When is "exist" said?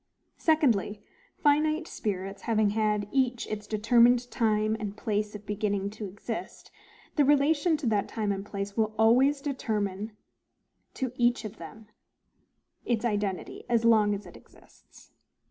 6.07-6.71